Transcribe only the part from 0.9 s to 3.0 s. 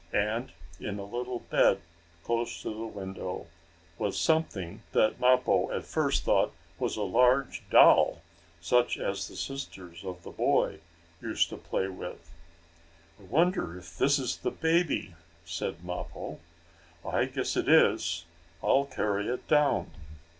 a little bed, close to the